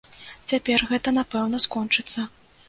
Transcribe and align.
Цяпер 0.51 0.85
гэта, 0.93 1.13
напэўна, 1.19 1.61
скончыцца. 1.67 2.27